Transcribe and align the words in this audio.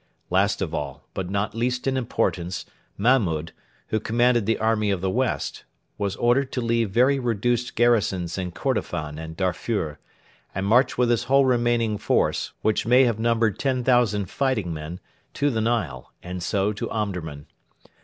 Last 0.31 0.63
of 0.63 0.73
all, 0.73 1.05
but 1.13 1.29
not 1.29 1.53
least 1.53 1.85
in 1.85 1.95
importance, 1.95 2.65
Mahmud, 2.97 3.51
who 3.89 3.99
commanded 3.99 4.47
the 4.47 4.57
'Army 4.57 4.89
of 4.89 4.99
the 4.99 5.11
West,' 5.11 5.63
was 5.99 6.15
ordered 6.15 6.51
to 6.53 6.59
leave 6.59 6.89
very 6.89 7.19
reduced 7.19 7.75
garrisons 7.75 8.35
in 8.35 8.49
Kordofan 8.51 9.19
and 9.19 9.37
Darfur, 9.37 9.99
and 10.55 10.65
march 10.65 10.97
with 10.97 11.11
his 11.11 11.25
whole 11.25 11.45
remaining 11.45 11.99
force, 11.99 12.51
which 12.63 12.87
may 12.87 13.03
have 13.03 13.19
numbered 13.19 13.59
10,000 13.59 14.27
fighting 14.27 14.73
men, 14.73 14.99
to 15.35 15.51
the 15.51 15.61
Nile, 15.61 16.11
and 16.23 16.41
so 16.41 16.73
to 16.73 16.89
Omdurman. 16.89 17.45